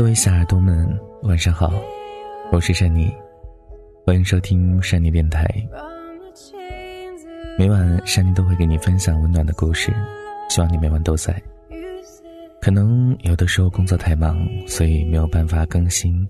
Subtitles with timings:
[0.00, 1.70] 各位小耳朵们，晚上好，
[2.50, 3.14] 我是珊妮，
[4.06, 5.46] 欢迎收听珊妮电台。
[7.58, 9.92] 每晚珊妮都会给你分享温暖的故事，
[10.48, 11.38] 希望你每晚都在。
[12.62, 16.26] 可能有的时候工作太忙，所以没有办法更新。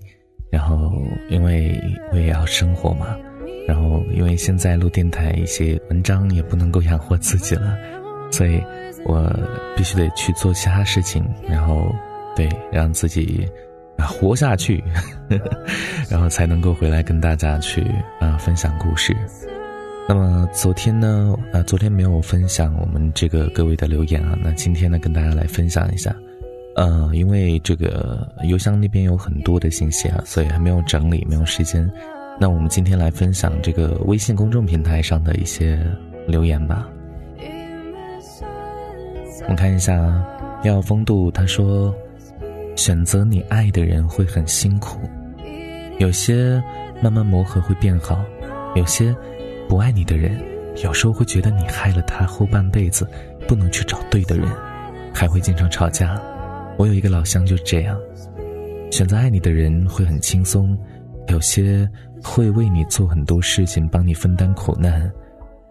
[0.49, 0.91] 然后
[1.29, 3.17] 因为我也要生活嘛，
[3.65, 7.77] 然后因为现在录电台一些文章也不能够养活自己了，
[8.31, 8.61] 所以
[9.05, 9.33] 我
[9.77, 11.89] 必须得去做其他事情，然后。
[12.35, 13.47] 对，让自己
[13.97, 14.83] 啊活下去
[15.29, 15.57] 呵呵，
[16.09, 17.85] 然后才能够回来跟大家去
[18.19, 19.15] 啊分享故事。
[20.09, 26.15] 那么昨天呢，啊昨天没有分享我们这个各位的留言啊，那今天呢跟大家来分享一下。
[26.75, 31.89] 呃，因为这个邮箱那边有很多的信息啊，所以还没有整理，没有时间。
[32.39, 35.79] 那我们今天来分享这个微信公众平台上的一些
[36.27, 36.89] 留言吧。
[39.43, 40.25] 我们看一下，
[40.63, 41.93] 要风度他说。
[42.81, 44.97] 选择你爱的人会很辛苦，
[45.99, 46.59] 有些
[46.99, 48.25] 慢慢磨合会变好，
[48.73, 49.15] 有些
[49.69, 50.35] 不爱你的人，
[50.83, 53.07] 有时候会觉得你害了他后半辈子，
[53.47, 54.47] 不能去找对的人，
[55.13, 56.19] 还会经常吵架。
[56.75, 57.95] 我有一个老乡就这样，
[58.89, 60.75] 选择爱你的人会很轻松，
[61.27, 61.87] 有些
[62.23, 65.07] 会为你做很多事情，帮你分担苦难，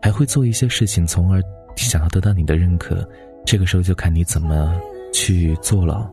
[0.00, 1.42] 还会做一些事情，从而
[1.74, 3.04] 想要得到你的认可。
[3.44, 4.80] 这个时候就看你怎么
[5.12, 6.08] 去做了。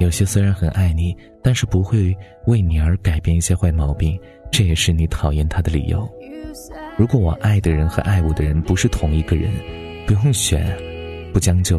[0.00, 4.18] 有些虽然很爱你，但是不会为你而改变一些坏毛病，
[4.50, 6.08] 这也是你讨厌他的理由。
[6.96, 9.52] 如果我爱的人和爱我的人不是同一个人，
[10.06, 10.74] 不用选，
[11.34, 11.78] 不将就，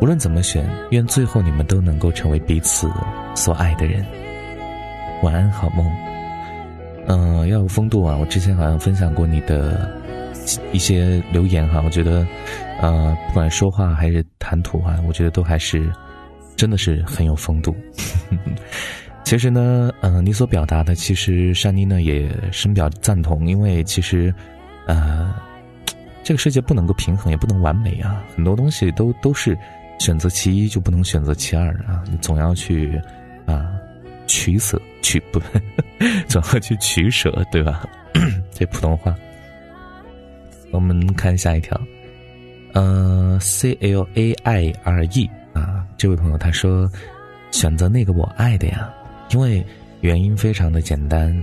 [0.00, 2.90] 无论怎么选，愿最后你们都能够成为彼此
[3.36, 4.04] 所爱的人。
[5.22, 5.88] 晚安，好梦。
[7.06, 8.16] 嗯，要有风度啊！
[8.16, 9.96] 我之前好像分享过你的
[10.72, 12.26] 一些留言哈，我觉得，
[12.82, 15.88] 呃，不管说话还是谈吐啊，我觉得都还是。
[16.58, 17.74] 真的是很有风度。
[19.24, 23.46] 其实呢，嗯，你所表达的，其实珊妮呢也深表赞同。
[23.46, 24.34] 因为其实，
[24.86, 25.34] 呃，
[26.24, 28.24] 这个世界不能够平衡，也不能完美啊。
[28.34, 29.56] 很多东西都都是
[30.00, 32.02] 选择其一就不能选择其二啊。
[32.10, 33.00] 你总要去
[33.46, 33.70] 啊
[34.26, 35.40] 取舍，取不
[36.26, 37.86] 总要去取舍，对吧？
[38.52, 39.14] 这普通话。
[40.70, 41.78] 我们看下一条，
[42.72, 45.30] 嗯，C L A I R E。
[45.54, 46.88] 啊，这位朋友他说，
[47.50, 48.88] 选择那个我爱的呀，
[49.30, 49.66] 因为
[50.00, 51.36] 原因非常的简单。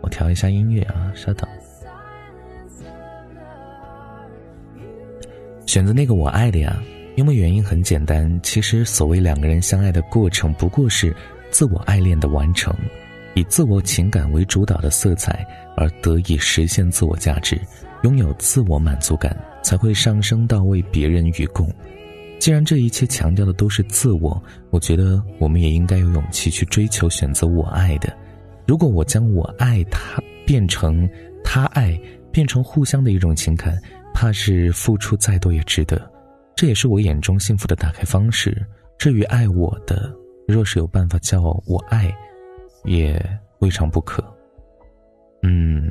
[0.00, 1.48] 我调一下音乐啊，稍等。
[5.66, 6.82] 选择那个我爱的呀，
[7.14, 8.28] 因为原因很简单。
[8.42, 11.14] 其实所谓两个人相爱的过程，不过是
[11.52, 12.74] 自我爱恋的完成，
[13.34, 15.46] 以自我情感为主导的色彩，
[15.76, 17.56] 而得以实现自我价值，
[18.02, 21.72] 拥有自我满足感，才会上升到为别人与共。
[22.44, 24.38] 既然这一切强调的都是自我，
[24.68, 28.14] 我觉得我们也应该有勇气去追求选择我爱的。
[28.66, 31.08] 如果我将我爱他变成
[31.42, 31.98] 他爱，
[32.30, 33.80] 变成互相的一种情感，
[34.12, 35.98] 怕是付出再多也值得。
[36.54, 38.62] 这也是我眼中幸福的打开方式。
[38.98, 40.14] 至于爱我的，
[40.46, 42.14] 若是有办法叫我爱，
[42.84, 43.18] 也
[43.60, 44.22] 未尝不可。
[45.42, 45.90] 嗯，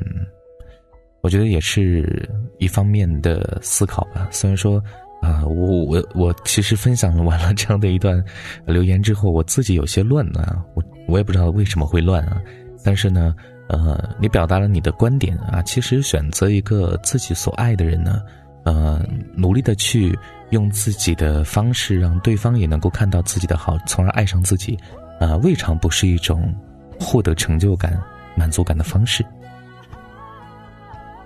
[1.20, 4.28] 我觉得也是一方面的思考吧。
[4.30, 4.80] 虽然说。
[5.24, 8.22] 啊，我我我其实分享完了这样的一段
[8.66, 12.38] 留言之后，我自己有些乱啊，我我也不知道为什么会乱啊。
[12.84, 13.34] 但是呢，
[13.68, 18.20] 呃，你表达了你的观点啊，其实选择一个自己所爱的人呢，
[18.64, 19.02] 呃，
[19.34, 20.14] 努力的去
[20.50, 24.78] 用自己的方式让对方也能够看到自己的好，从而爱上自己，
[25.18, 26.54] 啊，未尝不是一种
[27.00, 27.98] 获得成就感、
[28.36, 29.24] 满足感的方式。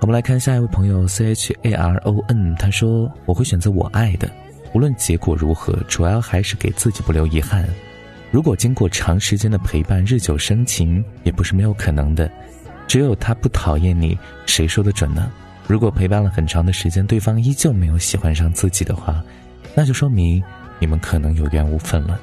[0.00, 4.31] 我们来看下一位朋友 C H A R O N，他说：“我会选择我爱的，
[4.72, 7.69] 无论结果如何，主要还是给自己不留遗憾。
[8.31, 12.30] 如果经过长时间的陪伴，日久生情也不是没有可能的。
[12.86, 14.16] 只有他不讨厌你，
[14.47, 15.33] 谁说的准呢？
[15.66, 19.22] 如果陪伴了很长的时间，对方依旧没有喜欢上自己的话，
[19.74, 20.42] 那就说明
[20.78, 22.21] 你们可能有缘无分了。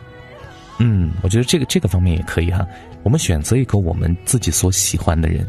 [0.79, 2.65] 嗯，我觉得这个这个方面也可以哈。
[3.03, 5.45] 我们选择一个我们自己所喜欢的人。”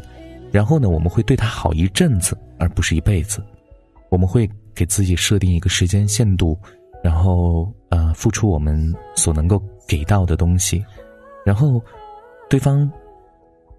[0.52, 3.44] 然后呢，我们会对他好一阵子，而不是一辈子。
[4.08, 6.56] 我们会给自己设定一个时间限度，
[7.02, 10.82] 然后呃，付出我们所能够给到的东西。
[11.44, 11.82] 然后，
[12.48, 12.90] 对方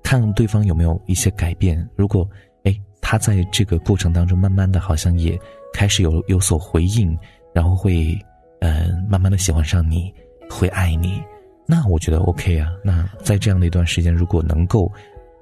[0.04, 1.88] 看对方有没有一些改变。
[1.96, 2.30] 如果
[2.64, 5.40] 哎，他在这个过程当中，慢慢的好像也
[5.74, 7.18] 开始有有所回应，
[7.54, 8.18] 然后会
[8.60, 10.14] 呃，慢慢的喜欢上你，
[10.50, 11.24] 会爱你，
[11.66, 12.70] 那我觉得 OK 啊。
[12.84, 14.92] 那在这样的一段时间，如果能够。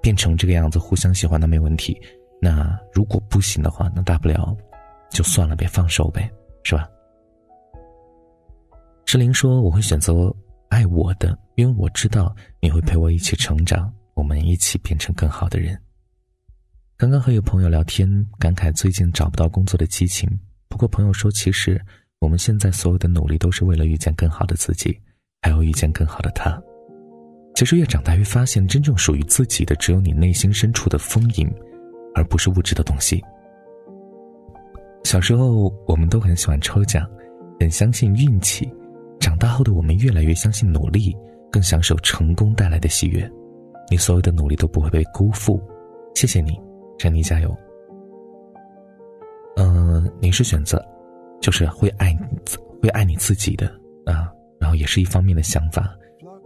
[0.06, 2.00] 变成这个样子，互相喜欢那没问题。
[2.40, 4.56] 那如果不行的话，那大不了
[5.10, 6.32] 就算了呗，放手呗，
[6.62, 6.88] 是吧？
[9.04, 10.32] 志玲说：“我会选择
[10.70, 15.76] 爱我的，因为我知道你会陪我一起成长，我们一起变成更好的人。
[16.98, 18.08] 刚刚和一个朋友聊天，
[18.38, 20.30] 感慨最近找不到工作的激情。
[20.68, 21.84] 不过朋友说，其实
[22.20, 25.02] 我们现在所有的努力都是为了遇见更好的自己，
[25.42, 26.62] 还有遇见更好的他。
[27.56, 31.50] 其实越长大越发现，真正属于自己的只有你内心深处的丰盈，
[32.14, 33.24] 而不是物质的东西。
[35.06, 37.10] 小时候我们都很喜欢抽奖，
[37.60, 38.68] 很相信运气；
[39.20, 41.16] 长大后的我们越来越相信努力，
[41.50, 43.30] 更享受成功带来的喜悦。
[43.90, 45.62] 你所有的努力都不会被辜负，
[46.14, 46.60] 谢谢你。
[46.98, 47.56] 珍妮加油。
[49.56, 50.84] 嗯，你是选择，
[51.40, 52.18] 就是会爱，
[52.82, 53.68] 会爱你自己的
[54.06, 54.30] 啊，
[54.60, 55.96] 然后也是一方面的想法，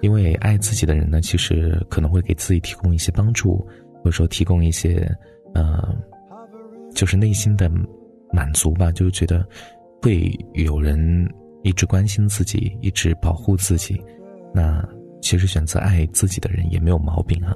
[0.01, 3.57] 因为爱自己的人呢，其实可能会给自己提供一些帮助，
[4.01, 5.09] 或者说提供一些，
[5.53, 5.95] 呃，
[6.93, 7.69] 就是内心的
[8.31, 9.45] 满足吧，就是觉得
[10.01, 11.27] 会有人
[11.63, 14.01] 一直关心自己，一直保护自己，
[14.53, 14.87] 那
[15.21, 17.55] 其实选择爱自己的人也没有毛病啊。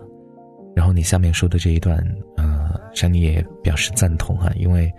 [0.75, 1.97] 然后你下面说的这一段，
[2.37, 2.63] 嗯。
[2.95, 4.93] 珊妮也表示赞同哈，因为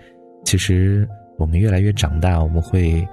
[0.45, 1.09] 其实
[1.39, 3.07] 我们越来越长大，我们会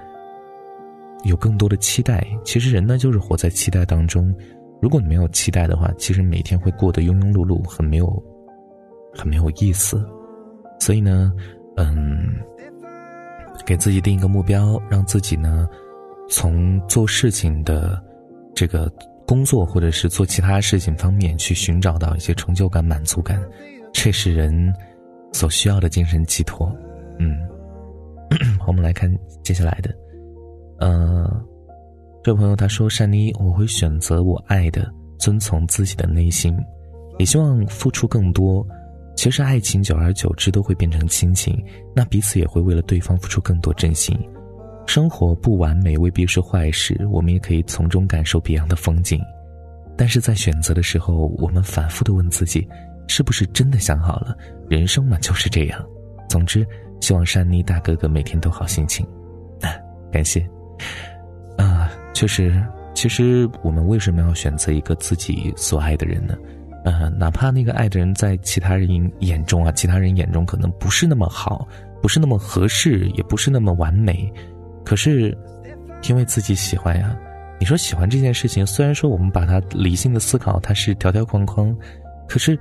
[1.23, 2.25] 有更多的期待。
[2.44, 4.33] 其实人呢，就是活在期待当中。
[4.81, 8.23] 如果你没有期待的话，其实每天会过得庸庸碌碌，很没有，
[9.13, 10.03] 很没有意思。
[10.79, 11.31] 所以呢，
[11.77, 12.35] 嗯，
[13.65, 15.69] 给自己定一个目标，让自己呢，
[16.27, 18.03] 从做事情的
[18.56, 18.91] 这个
[19.27, 23.39] 工作或者是做其他事情方面去寻找到一些成就感、满足感。
[23.94, 24.74] 这是人
[25.31, 26.75] 所需要的精神寄托，
[27.19, 27.38] 嗯，
[28.65, 29.13] 我们来看
[29.44, 29.94] 接下来的，
[30.81, 31.41] 呃，
[32.21, 36.53] 这位朋友他说：“善妮，我会选择我爱的，遵从自己的内心，
[37.19, 38.67] 也希望付出更多。
[39.15, 41.63] 其实爱情久而久之都会变成亲情，
[41.95, 44.19] 那彼此也会为了对方付出更多真心。
[44.87, 49.21] 生活不完美未必是坏事，我们也可以从中感受别样的风景。
[49.95, 52.67] 但是在选择的时候，我们反复的问自己。”
[53.07, 54.37] 是不是真的想好了？
[54.69, 55.85] 人生嘛就是这样。
[56.29, 56.65] 总之，
[57.01, 59.05] 希望山妮大哥哥每天都好心情。
[60.13, 60.47] 感谢。
[61.57, 62.63] 啊，确实，
[62.93, 66.35] 其实我们为什么要选择一个自己所爱的人呢？
[66.83, 71.67] 呃，哪怕那个爱的人在其他人眼中啊，其他人眼中可能不是那么好，
[72.01, 74.31] 不是那么合适，也不是那么完美，
[74.83, 75.37] 可是，
[76.09, 77.15] 因为自己喜欢呀。
[77.59, 81.75] 你说喜欢这件事情，虽然说我们把它理性的思考，它是条条框框，
[82.27, 82.57] 可是。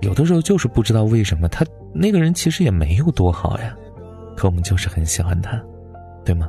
[0.00, 1.64] 有的时候就是不知道为什么他
[1.94, 3.72] 那个人其实也没有多好呀，
[4.36, 5.62] 可我们就是很喜欢他，
[6.24, 6.48] 对吗？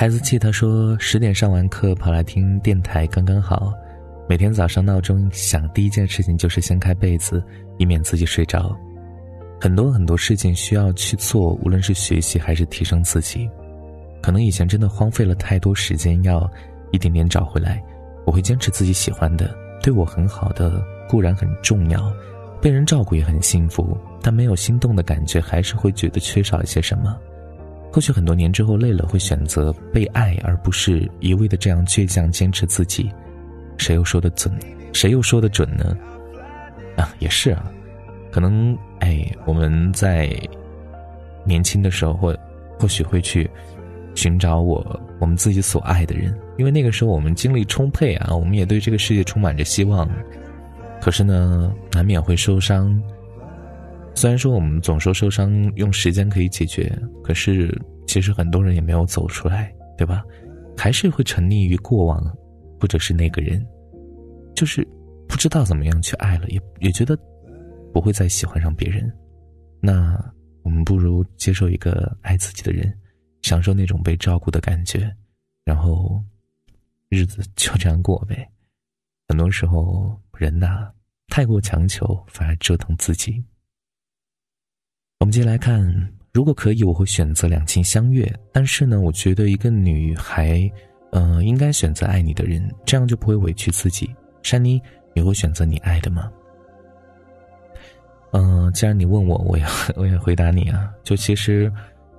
[0.00, 3.72] 孩子气他说十点上完课跑来听电台刚刚好，
[4.28, 7.42] 每天早上闹钟响第一件事情就是掀开被子，
[7.78, 8.78] 以免自己睡着。
[9.60, 13.50] 很多很多事情需要去做，无论是学习还是提升自己，
[14.22, 16.48] 可能以前真的荒废了太多时间，要
[16.92, 17.82] 一点点找回来。
[18.24, 19.52] 我会坚持自己喜欢的。
[19.82, 22.08] 对我很好的固然很重要，
[22.62, 27.18] 被人照顾也很幸福，但没有心动的感觉，还是会觉得缺少一些什么。
[27.92, 33.10] 或许很多年之后累了，会选择被爱，而不是一味的这样倔强坚持自己。
[33.76, 34.52] 谁又说的准？
[34.92, 35.96] 谁又说的准呢？
[36.96, 37.70] 啊，也是啊，
[38.30, 40.30] 可能哎，我们在
[41.44, 42.36] 年轻的时候，或
[42.78, 43.48] 或许会去。
[44.14, 50.10] 寻找我我们自己所爱的人，因为那个时候我们精力充沛啊，我们也对这个世界充满着希望。
[51.00, 53.00] 可是呢，难免会受伤。
[54.18, 60.24] 虽然说我们总说受伤用时间可以解决，可是其实很多人也没有走出来，对吧？
[60.76, 62.20] 还是会沉溺于过往，
[62.80, 63.64] 或者是那个人，
[64.56, 64.84] 就是
[65.28, 67.16] 不知道怎么样去爱了，也也觉得
[67.92, 69.08] 不会再喜欢上别人。
[69.80, 70.20] 那
[70.64, 72.92] 我们不如接受一个爱自己的人。
[73.42, 75.08] 享受那种被照顾的感觉，
[75.64, 76.20] 然后
[77.08, 78.44] 日子就这样过呗。
[79.28, 80.90] 很多时候，人呐，
[81.28, 83.40] 太过强求反而折腾自己。
[85.20, 88.32] 我们接下来看，如果可以，我会选择两情相悦。
[88.52, 90.70] 但是呢，我觉得一个女孩，
[91.10, 94.14] 嗯，应该选择爱你的人，这样就不会委屈自己。
[94.42, 94.80] 珊妮，
[95.14, 96.30] 你会选择你爱的吗？
[98.30, 99.64] 嗯，既然你问我，我也
[99.96, 100.92] 我也回答你啊。
[101.02, 101.70] 就其实。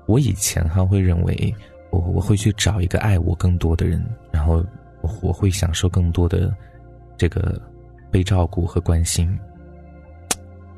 [0.05, 1.53] 我以前哈会认为，
[1.91, 4.65] 我我会去找一个爱我更多的人，然后
[5.01, 6.51] 我我会享受更多的
[7.15, 7.61] 这个
[8.09, 9.37] 被照顾和关心。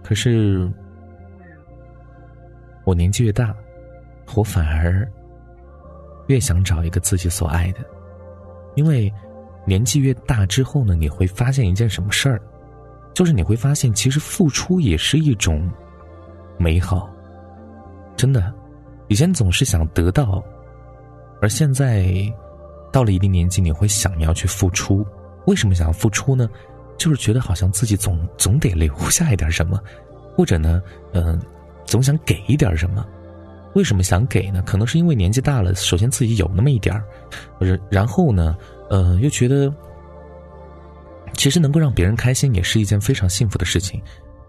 [0.04, 0.70] 可是
[2.84, 3.56] 我年纪越大，
[4.36, 5.08] 我反而
[6.28, 7.80] 越想找一个自己所爱的，
[8.76, 9.12] 因为
[9.66, 12.42] 年纪越大之后呢，你会发现一件什么事儿，
[13.14, 15.70] 就是你会发现其实付出也是一种
[16.58, 17.10] 美好，
[18.16, 18.54] 真的。
[19.08, 20.42] 以前总是想得到，
[21.42, 22.12] 而现在
[22.92, 25.06] 到了一定年纪，你会想要去付出。
[25.48, 26.50] 为什么想要付出呢？
[26.98, 29.82] 就是觉得好像自己总总得留下一点什么，
[30.36, 30.82] 或者呢，
[31.14, 31.42] 嗯，
[31.91, 33.05] 总想给一点什么。
[33.75, 34.63] 为什么想给呢？
[34.65, 37.03] 可能是因为年纪大了，首先自己有那么一点儿，
[37.60, 38.55] 然然后呢，
[38.89, 39.74] 呃，又觉得
[41.33, 44.01] 其实能够让别人开心也是一件非常幸福的事情，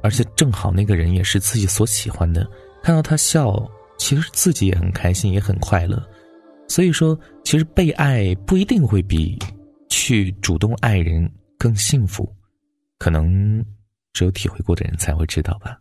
[0.02, 2.49] 而且正好那个人也是自己所喜欢的，
[2.80, 3.68] 看到他笑，
[3.99, 6.00] 其实自己也很开心，也很快乐。
[6.68, 9.37] 所以说，其实被爱不一定会比
[9.88, 12.32] 去主动爱人更幸福。
[12.99, 13.64] 可能
[14.12, 15.76] 只有体会过的人才会知道吧。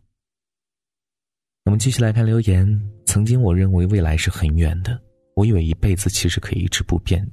[1.65, 2.81] 我们继续来看留言。
[3.05, 4.99] 曾经我认为未来是很远的，
[5.35, 7.25] 我以为一辈子其实可以一直不变。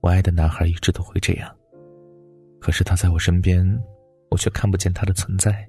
[0.00, 1.52] 我爱的男孩一直都会这样，
[2.60, 3.66] 可是他在我身边，
[4.30, 5.66] 我却看不见他的存在。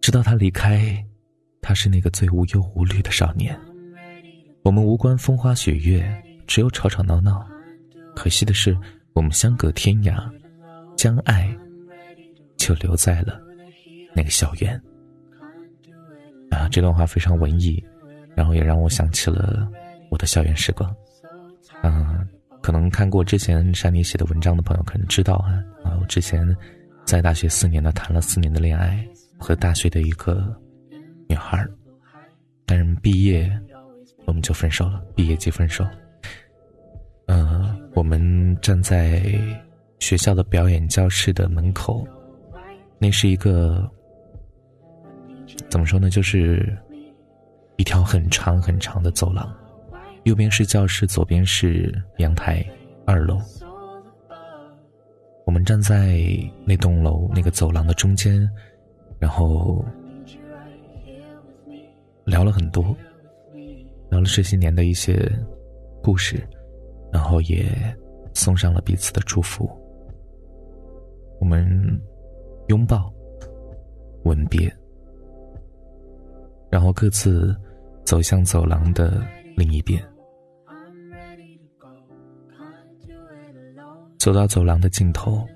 [0.00, 1.02] 直到他离开，
[1.62, 3.58] 他是那个最无忧无虑的少年。
[4.64, 6.04] 我们无关风花雪月，
[6.46, 7.46] 只有吵吵闹闹。
[8.14, 8.76] 可惜的是，
[9.14, 10.30] 我们相隔天涯，
[10.96, 11.56] 将爱。
[12.56, 13.40] 就留在了
[14.14, 14.78] 那个校园
[16.50, 16.68] 啊！
[16.70, 17.82] 这段话非常文艺，
[18.34, 19.68] 然后也让我想起了
[20.10, 20.94] 我的校园时光。
[21.82, 22.26] 嗯，
[22.62, 25.96] 可能看过之前山里写的文章的朋友可能知道啊啊！
[26.00, 26.56] 我之前
[27.04, 29.06] 在大学四年呢，谈了四年的恋爱，
[29.38, 30.54] 和大学的一个
[31.28, 31.66] 女孩
[32.66, 33.50] 但是毕业
[34.24, 35.86] 我们就分手了，毕业即分手。
[37.26, 39.22] 嗯，我们站在
[39.98, 42.06] 学校的表演教室的门口。
[42.98, 43.88] 那是一个
[45.68, 46.08] 怎么说呢？
[46.08, 46.76] 就是
[47.76, 49.54] 一条很长很长的走廊，
[50.24, 52.64] 右边是教室，左边是阳台，
[53.04, 53.38] 二楼。
[55.44, 56.20] 我们站在
[56.64, 58.48] 那栋楼那个走廊的中间，
[59.18, 59.84] 然后
[62.24, 62.96] 聊了很多，
[64.10, 65.30] 聊了这些年的一些
[66.02, 66.46] 故事，
[67.12, 67.66] 然后也
[68.34, 69.70] 送上了彼此的祝福。
[71.40, 72.00] 我们。
[72.68, 73.10] 拥抱，
[74.24, 74.70] 吻别，
[76.70, 77.56] 然后各自
[78.04, 79.22] 走向走廊的
[79.56, 80.02] 另一边。
[84.18, 85.46] 走到走廊的尽头，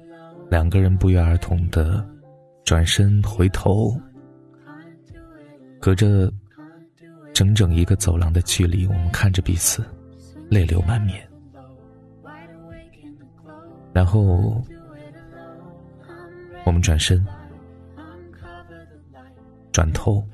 [0.50, 2.06] 两个人不约而同的
[2.64, 3.94] 转身回头，
[5.80, 6.32] 隔着
[7.32, 9.84] 整整一个走廊的距离，我们看着彼此，
[10.48, 11.28] 泪流满面，
[13.92, 14.62] 然后。
[16.64, 17.26] 我们转身，
[19.72, 20.24] 转头，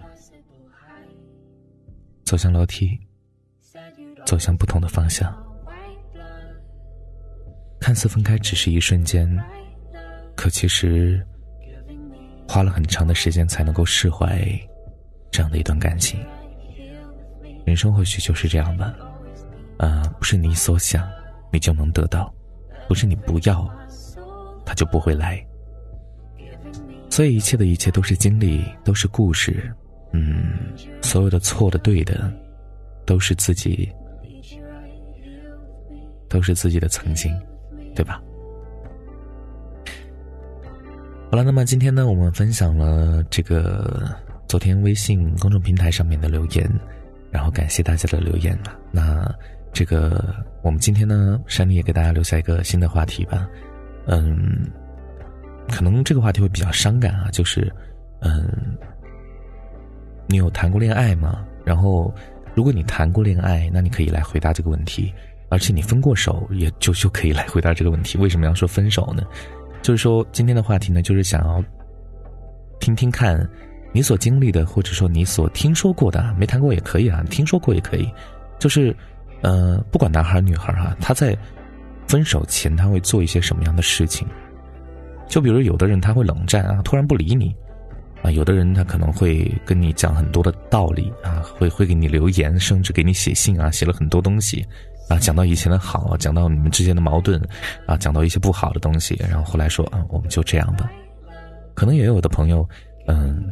[2.28, 3.00] 走向楼梯，
[4.26, 5.34] 走向不同的方向。
[7.80, 9.26] 看似分开只是一瞬间，
[10.36, 11.26] 可其实
[12.46, 14.46] 花了很长的时间才能够释怀
[15.30, 16.20] 这样的一段感情。
[17.64, 18.94] 人生或许就是这样吧，
[19.78, 21.08] 啊，不是你所想
[21.50, 22.30] 你就能得到，
[22.86, 23.66] 不是你不要，
[24.66, 25.42] 他就不会来。
[27.08, 29.74] 所以一切的一切都是经历，都是故事，
[30.12, 30.52] 嗯，
[31.02, 32.32] 所有的错的对的，
[33.04, 33.90] 都是自己，
[36.28, 37.34] 都是自己的曾经，
[37.94, 38.22] 对吧？
[41.30, 44.10] 好了，那么今天呢，我们分享了这个
[44.46, 46.70] 昨天微信公众平台上面的留言，
[47.30, 48.58] 然后感谢大家的留言。
[48.90, 49.30] 那
[49.72, 53.48] 这个我们今天呢，山里也给大家留下一个新的话题吧，
[54.06, 54.70] 嗯。
[55.70, 57.70] 可能这个话题会比较伤感啊，就是，
[58.20, 58.50] 嗯，
[60.28, 61.44] 你有谈过恋爱吗？
[61.64, 62.14] 然后，
[62.54, 65.12] 如果你谈过恋爱，那你可以来回答这个问题，
[65.48, 68.16] 而且你分过手，也就就可以来回答这个问题。
[68.18, 69.22] 为什么要说分手呢？
[69.80, 71.64] 就是说今天的话题呢，就是想要
[72.80, 73.48] 听听看
[73.92, 78.10] 你所经历的，或者说你所听说过的，没谈过也可以啊，听说过也可以，
[78.58, 78.94] 就是，
[79.40, 81.36] 呃，不管男孩女孩哈，他在
[82.06, 84.26] 分手前他会做一些什么样的事情？
[85.26, 87.54] 就比如有的人他会冷战啊，突然不理你，
[88.22, 94.66] 啊，有的人他可能会跟你讲很多的道理啊，会会给你留言，甚至给你写信啊，写了很多东西，
[95.08, 97.40] 啊，讲到以前的好，讲到你们之间的矛盾，
[97.86, 100.90] 啊，讲到一些不好的东西，然后后来说啊，我们就这样吧。
[101.74, 102.68] 可能也有的朋友，
[103.06, 103.44] 嗯，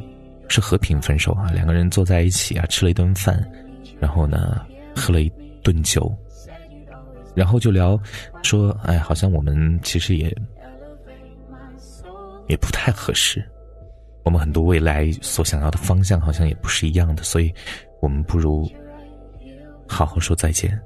[0.48, 3.40] 是和平分手啊，两个人坐在一起啊，吃了一顿饭，
[4.00, 4.60] 然后呢，
[4.96, 5.32] 喝了一
[5.62, 6.12] 顿酒，
[7.34, 7.96] 然后就聊，
[8.42, 10.36] 说，哎，好像我们其实也。
[12.48, 13.44] 也不太合适，
[14.26, 17.54] 我们很多未来所想要的方向好像也不是一样的，所以，
[18.02, 18.68] 我们不如
[19.86, 20.76] 好好说再见。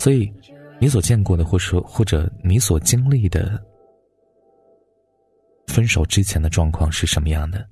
[0.00, 0.30] 所以，
[0.80, 3.64] 你所见过的，或者说或者你所经历的
[5.68, 7.64] 分手之前的状况是什么样的？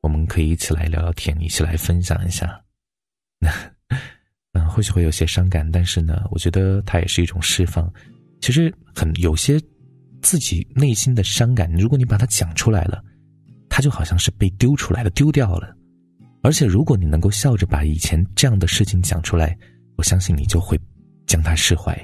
[0.00, 2.60] 我们可以一起来聊聊天，一起来分享一下。
[3.38, 3.52] 那，
[4.54, 7.88] 嗯，或许会有些伤感，但是呢，我觉得它也是一种释放。
[8.40, 9.60] 其实很有些
[10.22, 13.00] 自己内心的伤感，如果你把它讲出来了，
[13.72, 15.74] 他就好像是被丢出来了，丢掉了。
[16.42, 19.56] 而且如果你能够笑着把以前这样的事情讲出来，
[19.96, 20.78] 我相信你就会
[21.26, 21.96] 将它释怀。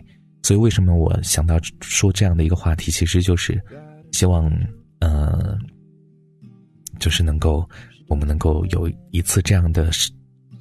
[0.43, 3.63] 所以为什么我想到说这样的一个话题，其实就是
[4.13, 4.51] 希望，
[5.01, 5.59] 呃，
[6.99, 7.69] 就是能够
[8.09, 9.91] 我们能够有一次这样的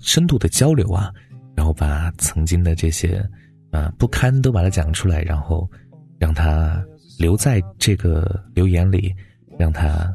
[0.02, 1.10] 深度的交流啊，
[1.56, 3.26] 然后把曾经的这些。
[3.70, 5.70] 啊，不堪都把它讲出来，然后
[6.18, 6.82] 让它
[7.20, 9.14] 留在这个留言里，
[9.60, 10.12] 让它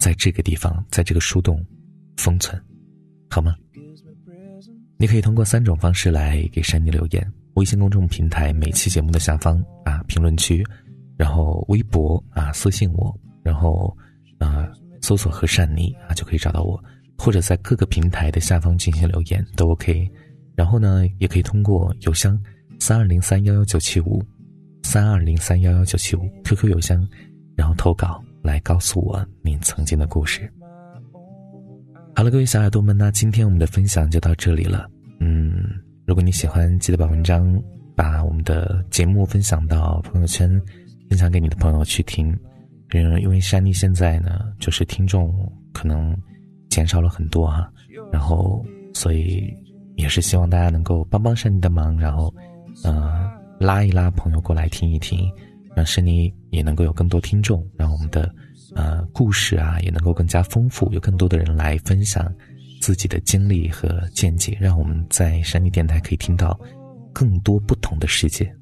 [0.00, 1.64] 在这个地方，在这个树洞
[2.16, 2.60] 封存，
[3.28, 3.54] 好吗？
[4.96, 10.64] 你可以通过三种方式来给山妮留言：微信公众平台每期节目的下方啊评论区，
[11.16, 13.96] 然后微博啊私信我，然后
[14.38, 14.66] 啊
[15.02, 16.82] 搜索和善妮啊就可以找到我，
[17.18, 20.10] 或者在各个平台的下方进行留言都 OK。
[20.56, 22.38] 然后呢，也可以通过邮箱
[22.78, 24.22] 三二零三幺幺九七五，
[24.82, 27.06] 三二零三幺幺九七五 QQ 邮箱，
[27.56, 30.50] 然后投稿来告诉我你曾经的故事。
[32.14, 34.88] 好了，各位小耳朵们，那今天我们的分享就到这里了。
[35.20, 35.52] 嗯，
[36.06, 37.62] 如果你喜欢，记得把文章、
[37.96, 40.50] 把我们的节目分享到朋友圈，
[41.08, 42.36] 分享给你的朋友去听。
[42.92, 45.32] 嗯，因为山妮现在呢，就是听众
[45.72, 46.16] 可能
[46.68, 47.70] 减少了很多哈，
[48.12, 49.52] 然后所以。
[49.96, 52.34] 也是希望大家能够帮帮珊妮的忙，然后，
[52.84, 55.30] 呃，拉一拉朋友过来听一听，
[55.76, 58.32] 让珊妮也能够有更多听众，让我们的
[58.74, 62.32] 呃故事啊也能够更加丰富，有更多的人来分享
[62.80, 66.58] 自己的经历和见解，让我们在山地电台可以听到
[67.12, 68.54] 更多不同的世界。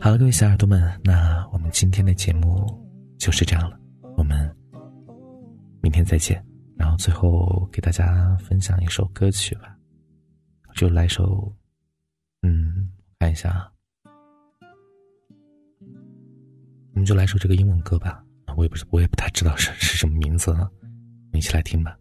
[0.00, 2.66] 好了，各位小耳朵们，那我们今天的节目
[3.18, 3.78] 就是这样了，
[4.16, 4.50] 我们
[5.82, 6.42] 明天再见。
[6.76, 9.76] 然后最后给大家分享一首歌曲吧。
[10.74, 11.54] 就来首，
[12.40, 12.88] 嗯，
[13.18, 13.70] 看一下啊，
[17.00, 18.22] 我们就来首这个英文歌吧。
[18.58, 21.96] 我也不是，我也不太知道是是什么名字啊，我们一起来听吧。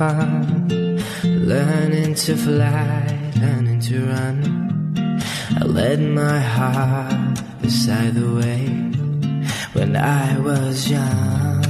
[0.00, 0.66] Fun,
[1.24, 3.04] learning to fly,
[3.38, 4.38] learning to run.
[5.60, 8.64] I led my heart beside the way
[9.74, 11.60] when I was young.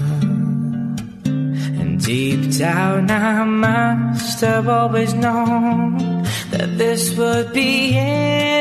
[1.81, 6.23] And deep down, I must have always known
[6.55, 7.97] that this would be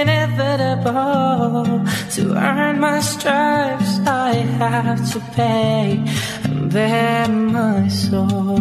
[0.01, 0.87] inevitable.
[2.15, 3.91] To earn my stripes,
[4.27, 4.31] I
[4.61, 6.03] have to pay
[6.71, 8.59] bear my soul.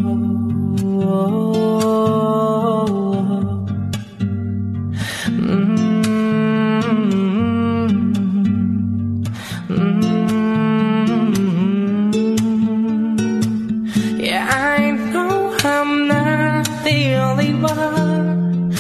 [14.19, 18.73] Yeah, I know I'm not the only one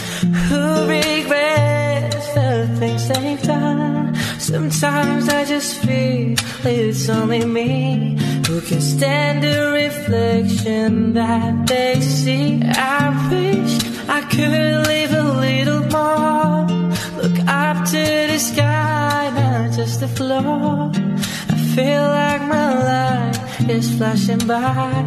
[0.49, 4.15] who regrets the things they've done.
[4.39, 8.18] Sometimes I just feel it's only me
[8.49, 12.63] who can stand the reflection that they see.
[12.65, 13.73] I wish
[14.09, 16.65] I could leave a little more.
[17.21, 20.91] Look up to the sky, not just the floor.
[21.55, 25.05] I feel like my life is flashing by.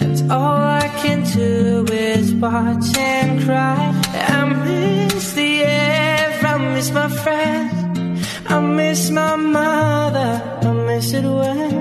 [0.00, 3.84] And all I can do is watch and cry.
[4.12, 8.26] I miss the air, I miss my friends.
[8.48, 10.30] I miss my mother,
[10.62, 11.75] I miss it when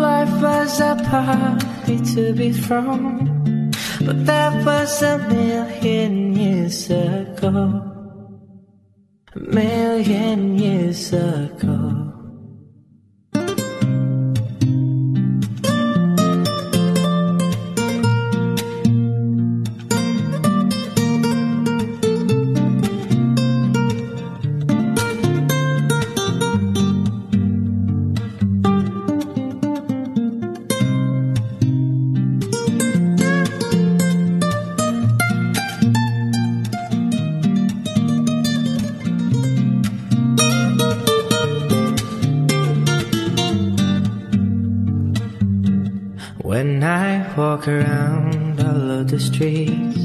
[0.00, 3.70] Life was a party to be thrown,
[4.04, 7.82] but that was a million years ago.
[9.34, 11.93] A million years ago.
[47.36, 49.98] Walk around all of the streets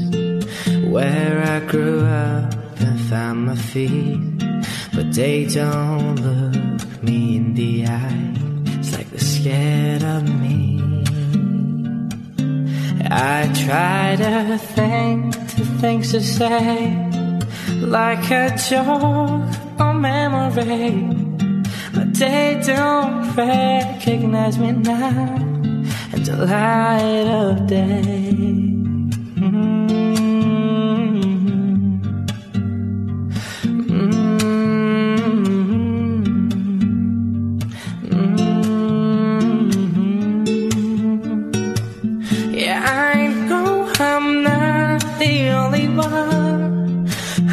[0.88, 4.38] where I grew up and found my feet,
[4.92, 8.34] but they don't look me in the eye.
[8.78, 10.82] It's like they're scared of me.
[13.08, 16.96] I try to think the things to say,
[17.76, 20.90] like a joke or memory,
[21.94, 25.49] but they don't recognize me now
[26.20, 28.50] in the light of day.
[42.52, 47.06] Yeah, I know I'm not the only one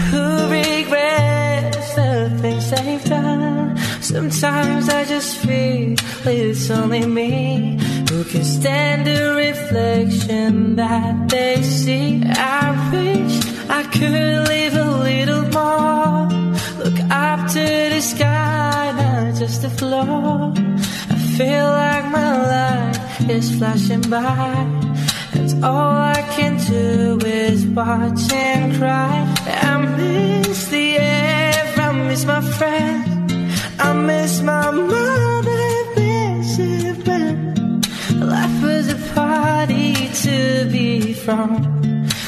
[0.10, 3.78] who regrets the things they've done.
[4.02, 7.06] Sometimes I just feel it's only
[10.78, 12.22] that they see.
[12.24, 13.36] I wish
[13.68, 16.30] I could live a little more.
[16.82, 20.54] Look up to the sky, not just the floor.
[21.16, 24.54] I feel like my life is flashing by.
[25.34, 29.16] And all I can do is watch and cry.
[29.72, 33.34] I miss the air, I miss my friends.
[33.80, 35.37] I miss my mother,
[39.66, 41.50] to be from.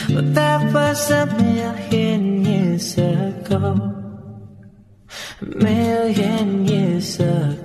[0.10, 3.76] But that was a million years ago.
[5.42, 7.59] A million years ago.